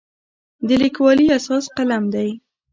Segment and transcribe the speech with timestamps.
[0.67, 2.29] د لیکوالي اساس قلم دی.